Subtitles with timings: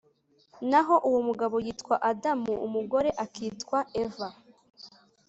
[0.69, 4.27] naho uwo mugabo yitwa adamu, umugore akitwa eva.